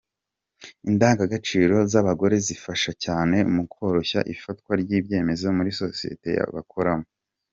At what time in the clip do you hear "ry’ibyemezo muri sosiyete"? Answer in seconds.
4.81-6.29